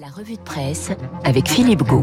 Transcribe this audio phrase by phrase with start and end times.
[0.00, 0.90] La revue de presse
[1.22, 2.02] avec Philippe Gau.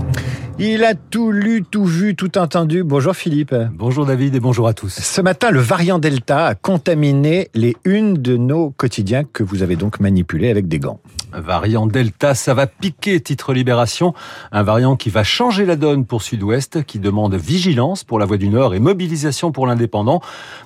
[0.60, 2.84] Il a tout lu, tout vu, tout entendu.
[2.84, 3.54] Bonjour Philippe.
[3.74, 4.94] Bonjour David et bonjour à tous.
[4.94, 9.76] Ce matin, le variant Delta a contaminé les unes de nos quotidiens que vous avez
[9.76, 11.02] donc manipulés avec des gants.
[11.34, 14.14] Variant Delta, ça va piquer, titre Libération.
[14.52, 18.38] Un variant qui va changer la donne pour Sud-Ouest, qui demande vigilance pour la Voie
[18.38, 20.22] du Nord et mobilisation pour l'indépendant.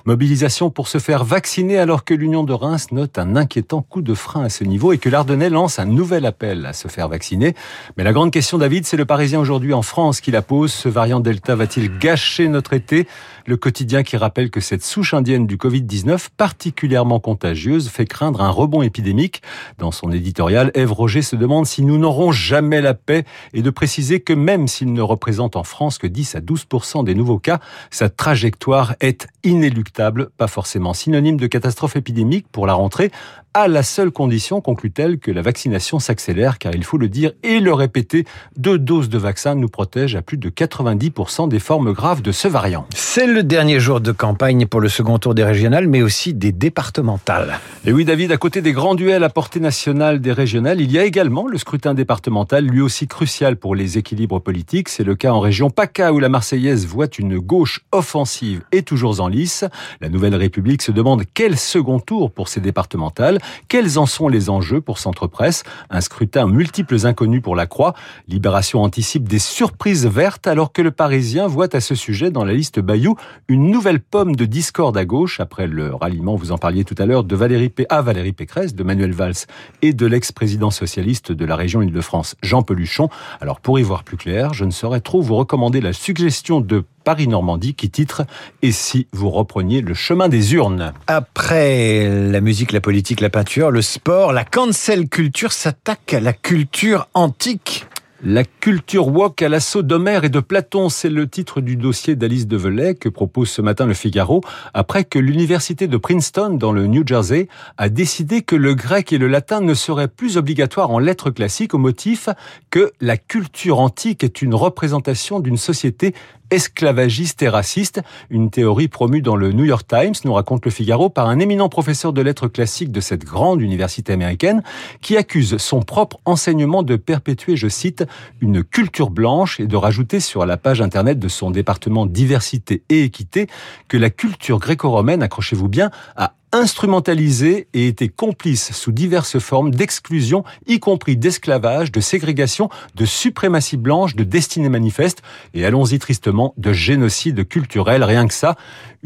[0.06, 4.14] Mobilisation pour se faire vacciner alors que l'Union de Reims note un inquiétant coup de
[4.14, 7.54] frein à ce niveau et que l'Ardennais lance un nouvel appel à se faire vacciner.
[7.96, 10.72] Mais la grande question, David, c'est le Parisien aujourd'hui en France qui la pose.
[10.72, 13.06] Ce variant Delta va-t-il gâcher notre été?
[13.46, 18.50] Le quotidien qui rappelle que cette souche indienne du Covid-19, particulièrement contagieuse, fait craindre un
[18.50, 19.40] rebond épidémique.
[19.78, 23.70] Dans son éditorial, Eve Roger se demande si nous n'aurons jamais la paix et de
[23.70, 27.60] préciser que même s'il ne représente en France que 10 à 12% des nouveaux cas,
[27.90, 33.10] sa trajectoire est inéluctable, pas forcément synonyme de catastrophe épidémique pour la rentrée,
[33.58, 37.58] à la seule condition, conclut-elle, que la vaccination s'accélère, car il faut le dire et
[37.58, 38.26] le répéter,
[38.58, 42.48] deux doses de vaccin nous protègent à plus de 90% des formes graves de ce
[42.48, 42.86] variant.
[42.94, 46.52] C'est le dernier jour de campagne pour le second tour des régionales, mais aussi des
[46.52, 47.58] départementales.
[47.86, 51.04] Et oui, David, à côté des grands duels à portée nationale des il y a
[51.04, 54.88] également le scrutin départemental, lui aussi crucial pour les équilibres politiques.
[54.88, 59.20] C'est le cas en région PACA, où la Marseillaise voit une gauche offensive et toujours
[59.20, 59.64] en lice.
[60.00, 63.38] La Nouvelle République se demande quel second tour pour ces départementales.
[63.68, 67.94] Quels en sont les enjeux pour Centre Presse Un scrutin multiples inconnus pour la Croix.
[68.28, 72.52] Libération anticipe des surprises vertes alors que le Parisien voit à ce sujet dans la
[72.52, 73.16] liste Bayou
[73.48, 77.06] une nouvelle pomme de discorde à gauche après le ralliement, vous en parliez tout à
[77.06, 77.86] l'heure, de Valérie P...
[77.88, 79.46] à Valérie Pécresse, de Manuel Valls
[79.82, 80.06] et de
[80.36, 83.08] l'ex-président socialiste de la région Île-de-France, Jean Peluchon.
[83.40, 86.84] Alors pour y voir plus clair, je ne saurais trop vous recommander la suggestion de
[87.04, 88.26] Paris-Normandie qui titre
[88.60, 90.92] Et si vous repreniez le chemin des urnes?
[91.06, 96.34] Après la musique, la politique, la peinture, le sport, la cancel culture s'attaque à la
[96.34, 97.85] culture antique.
[98.24, 102.46] La culture woke à l'assaut d'Homère et de Platon, c'est le titre du dossier d'Alice
[102.46, 104.40] Develay que propose ce matin le Figaro,
[104.72, 107.46] après que l'université de Princeton, dans le New Jersey,
[107.76, 111.74] a décidé que le grec et le latin ne seraient plus obligatoires en lettres classiques
[111.74, 112.30] au motif
[112.70, 116.14] que la culture antique est une représentation d'une société
[116.50, 121.08] esclavagiste et raciste, une théorie promue dans le New York Times, nous raconte le Figaro,
[121.08, 124.62] par un éminent professeur de lettres classiques de cette grande université américaine,
[125.00, 128.04] qui accuse son propre enseignement de perpétuer, je cite,
[128.40, 133.02] une culture blanche et de rajouter sur la page internet de son département diversité et
[133.02, 133.46] équité
[133.88, 140.44] que la culture gréco-romaine, accrochez-vous bien, a instrumentalisé et été complice sous diverses formes d'exclusion,
[140.66, 145.22] y compris d'esclavage, de ségrégation, de suprématie blanche, de destinée manifeste,
[145.54, 148.56] et allons-y tristement, de génocide culturel, rien que ça.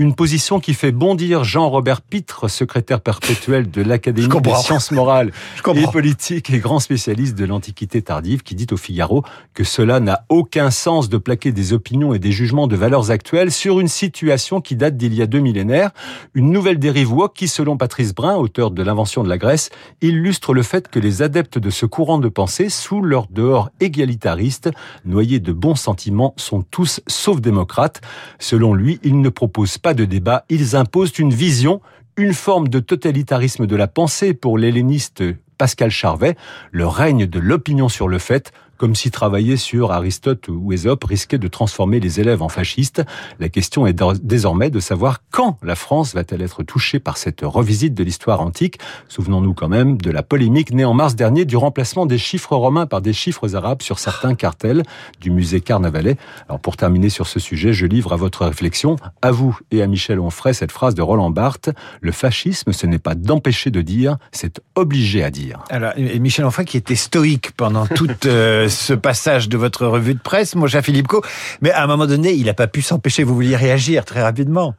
[0.00, 5.30] Une position qui fait bondir Jean-Robert Pitre, secrétaire perpétuel de l'Académie des sciences morales
[5.74, 10.24] et politiques et grand spécialiste de l'Antiquité tardive, qui dit au Figaro que cela n'a
[10.30, 14.62] aucun sens de plaquer des opinions et des jugements de valeurs actuelles sur une situation
[14.62, 15.90] qui date d'il y a deux millénaires.
[16.32, 19.68] Une nouvelle dérive qui, selon Patrice Brun, auteur de l'invention de la Grèce,
[20.00, 24.70] illustre le fait que les adeptes de ce courant de pensée, sous leur dehors égalitariste,
[25.04, 28.00] noyés de bons sentiments, sont tous sauf démocrates.
[28.38, 31.80] Selon lui, ils ne proposent pas de débat, ils imposent une vision,
[32.16, 35.22] une forme de totalitarisme de la pensée pour l'helléniste
[35.58, 36.36] Pascal Charvet,
[36.70, 41.36] le règne de l'opinion sur le fait, comme si travailler sur Aristote ou Ésope risquait
[41.36, 43.02] de transformer les élèves en fascistes.
[43.38, 47.92] La question est désormais de savoir quand la France va-t-elle être touchée par cette revisite
[47.92, 48.78] de l'histoire antique.
[49.08, 52.86] Souvenons-nous quand même de la polémique née en mars dernier du remplacement des chiffres romains
[52.86, 54.82] par des chiffres arabes sur certains cartels
[55.20, 56.16] du musée Carnavalet.
[56.48, 59.86] Alors pour terminer sur ce sujet, je livre à votre réflexion, à vous et à
[59.88, 61.68] Michel Onfray, cette phrase de Roland Barthes,
[62.00, 65.64] le fascisme, ce n'est pas d'empêcher de dire, c'est obligé à dire.
[65.68, 70.20] Alors, Michel Onfray qui était stoïque pendant toute euh, ce passage de votre revue de
[70.20, 71.22] presse, mon cher Philippe Co.
[71.60, 74.74] Mais à un moment donné, il n'a pas pu s'empêcher, vous vouliez réagir très rapidement.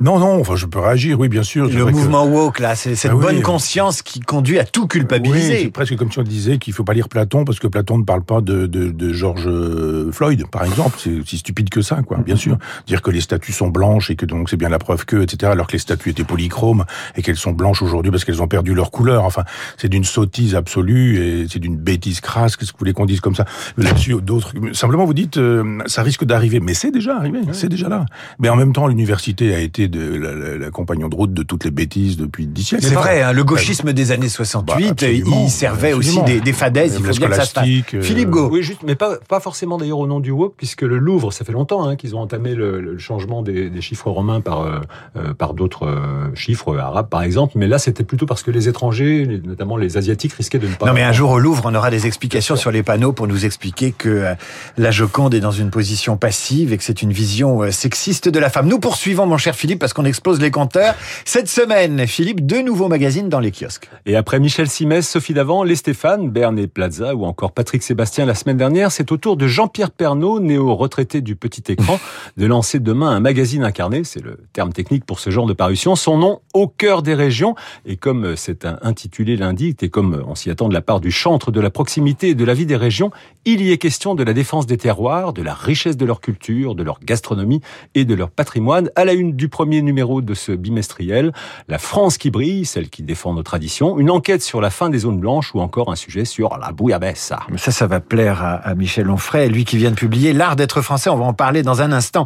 [0.00, 1.68] Non, non, enfin, je peux réagir, oui, bien sûr.
[1.68, 5.52] Le mouvement woke, là, c'est cette ah bonne conscience qui conduit à tout culpabiliser.
[5.52, 7.98] Oui, c'est presque comme si on disait qu'il faut pas lire Platon parce que Platon
[7.98, 10.96] ne parle pas de, de, de George euh, Floyd, par exemple.
[10.98, 12.56] C'est aussi stupide que ça, quoi, bien sûr.
[12.86, 15.52] Dire que les statues sont blanches et que donc c'est bien la preuve que, etc.,
[15.52, 16.86] alors que les statues étaient polychromes
[17.16, 19.24] et qu'elles sont blanches aujourd'hui parce qu'elles ont perdu leur couleur.
[19.24, 19.44] Enfin,
[19.76, 22.56] c'est d'une sottise absolue et c'est d'une bêtise crasse.
[22.56, 23.44] Qu'est-ce que vous voulez qu'on dise comme ça
[23.76, 24.54] Là-dessus, d'autres.
[24.72, 26.60] Simplement, vous dites, euh, ça risque d'arriver.
[26.60, 28.06] Mais c'est déjà arrivé, c'est déjà là.
[28.38, 31.42] Mais en même temps, l'université a été de la, la- la compagnon de route de
[31.42, 32.84] toutes les bêtises depuis dix siècles.
[32.84, 36.22] C'est vrai, hein, le gauchisme des années 68, Bah, il servait absolument.
[36.22, 37.64] aussi des, des fadaises, il faut bien que ça se fasse.
[37.64, 38.48] scolastique, euh, Philippe Gau.
[38.50, 41.44] Oui, juste, mais pas, pas forcément d'ailleurs au nom du woke, puisque le Louvre, ça
[41.44, 44.80] fait longtemps hein, qu'ils ont entamé le, le changement des, des chiffres romains par, euh,
[45.16, 47.54] euh, par d'autres euh, chiffres arabes, par exemple.
[47.56, 50.86] Mais là, c'était plutôt parce que les étrangers, notamment les Asiatiques, risquaient de ne pas...
[50.86, 53.44] Non mais un jour au Louvre, on aura des explications sur les panneaux pour nous
[53.44, 54.34] expliquer que
[54.76, 58.50] la Joconde est dans une position passive et que c'est une vision sexiste de la
[58.50, 58.66] femme.
[58.68, 60.94] Nous poursuivons mon cher Philippe parce qu'on explose les compteurs.
[61.24, 63.88] Cette semaine, Philippe, deux nouveaux magazines dans les kiosques.
[64.06, 68.26] Et après Michel Simès, Sophie Davant, les Stéphane, Berne et Plaza ou encore Patrick Sébastien
[68.26, 71.98] la semaine dernière, c'est au tour de Jean-Pierre Pernaud, néo-retraité du petit écran,
[72.36, 75.96] de lancer demain un magazine incarné, c'est le terme technique pour ce genre de parution,
[75.96, 77.54] son nom Au cœur des régions.
[77.86, 81.50] Et comme c'est intitulé l'indique, et comme on s'y attend de la part du chantre
[81.50, 83.10] de la proximité et de la vie des régions,
[83.44, 86.74] il y est question de la défense des terroirs, de la richesse de leur culture,
[86.74, 87.60] de leur gastronomie
[87.94, 88.90] et de leur patrimoine.
[88.96, 91.34] À la une du premier numéro de ce bimestriel,
[91.68, 95.00] la France qui brille, celle qui défend nos traditions, une enquête sur la fin des
[95.00, 97.34] zones blanches ou encore un sujet sur la bouillabaisse.
[97.58, 100.80] Ça, ça va plaire à, à Michel Onfray, lui qui vient de publier L'art d'être
[100.80, 101.10] français.
[101.10, 102.24] On va en parler dans un instant.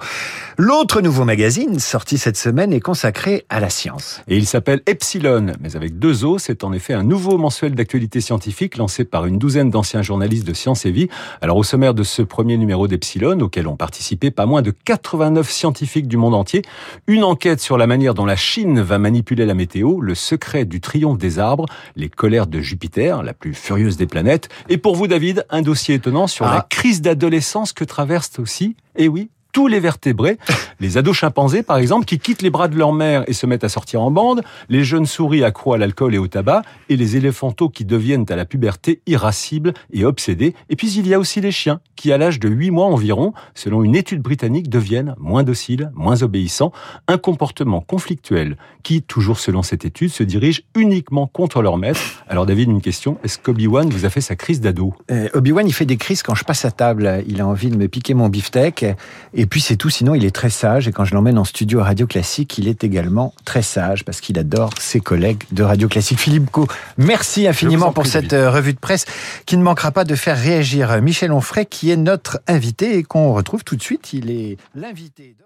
[0.59, 4.23] L'autre nouveau magazine sorti cette semaine est consacré à la science.
[4.29, 6.39] Et il s'appelle Epsilon, mais avec deux O.
[6.39, 10.55] C'est en effet un nouveau mensuel d'actualité scientifique lancé par une douzaine d'anciens journalistes de
[10.55, 11.09] Science et Vie.
[11.41, 15.51] Alors au sommaire de ce premier numéro d'Epsilon, auquel ont participé pas moins de 89
[15.51, 16.63] scientifiques du monde entier,
[17.09, 20.81] une enquête sur la manière dont la Chine va manipuler la météo, le secret du
[20.81, 21.67] triomphe des arbres,
[21.97, 25.97] les colères de Jupiter, la plus furieuse des planètes, et pour vous David, un dossier
[25.97, 26.55] étonnant sur Ah.
[26.55, 30.37] la crise d'adolescence que traversent aussi, et oui, tous les vertébrés,
[30.81, 33.65] les ados chimpanzés par exemple, qui quittent les bras de leur mère et se mettent
[33.65, 37.17] à sortir en bande, les jeunes souris accros à l'alcool et au tabac, et les
[37.17, 40.55] éléphantaux qui deviennent à la puberté irascibles et obsédés.
[40.69, 43.33] Et puis il y a aussi les chiens, qui à l'âge de 8 mois environ,
[43.55, 46.73] selon une étude britannique, deviennent moins dociles, moins obéissants,
[47.07, 52.00] un comportement conflictuel qui, toujours selon cette étude, se dirige uniquement contre leur maître.
[52.29, 54.95] Alors David, une question, est-ce qu'Obi-Wan vous a fait sa crise d'ado?
[55.11, 57.23] Euh, Obi-Wan, il fait des crises quand je passe à table.
[57.29, 58.85] Il a envie de me piquer mon beefsteak.
[59.33, 60.87] Et puis c'est tout, sinon il est très sage.
[60.88, 64.20] Et quand je l'emmène en studio à Radio Classique, il est également très sage parce
[64.20, 66.19] qu'il adore ses collègues de Radio Classique.
[66.19, 66.67] Philippe Co,
[66.99, 69.05] merci infiniment en pour cette euh, revue de presse
[69.46, 73.32] qui ne manquera pas de faire réagir Michel Onfray qui est notre invité et qu'on
[73.32, 74.12] retrouve tout de suite.
[74.12, 75.35] Il est l'invité.
[75.38, 75.44] de-